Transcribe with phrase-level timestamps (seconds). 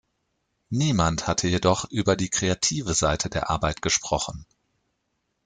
[0.71, 4.47] Niemand hatte jedoch über die kreative Seite der Arbeit gesprochen.